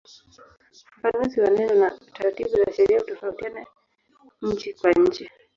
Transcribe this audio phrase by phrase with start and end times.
[0.97, 3.65] Ufafanuzi wa neno na taratibu za sheria hutofautiana
[4.41, 5.29] nchi kwa nchi.